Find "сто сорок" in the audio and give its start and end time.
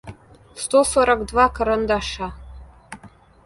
0.55-1.25